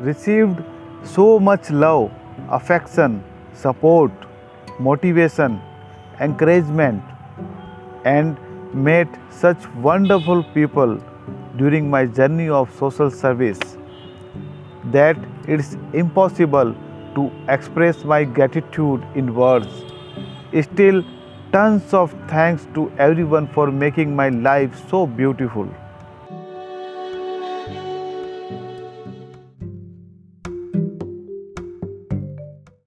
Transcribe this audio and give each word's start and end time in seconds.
received 0.00 0.62
so 1.02 1.38
much 1.38 1.70
love, 1.70 2.10
affection, 2.50 3.22
support, 3.54 4.12
motivation, 4.78 5.60
encouragement, 6.20 7.02
and 8.04 8.38
met 8.74 9.08
such 9.30 9.66
wonderful 9.74 10.42
people 10.54 11.00
during 11.56 11.90
my 11.90 12.06
journey 12.06 12.48
of 12.48 12.72
social 12.78 13.10
service 13.10 13.58
that 14.92 15.16
it's 15.48 15.76
impossible 15.92 16.74
to 17.14 17.30
express 17.48 18.04
my 18.04 18.24
gratitude 18.24 19.04
in 19.14 19.34
words. 19.34 19.68
Still, 20.62 21.02
tons 21.52 21.92
of 21.92 22.14
thanks 22.28 22.66
to 22.74 22.90
everyone 22.98 23.48
for 23.48 23.70
making 23.72 24.14
my 24.14 24.28
life 24.28 24.88
so 24.88 25.06
beautiful. 25.06 25.68